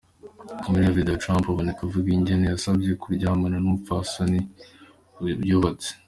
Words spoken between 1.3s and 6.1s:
aboneka avuga ingene yasavye kuryamana n’umupfasoni yubatse.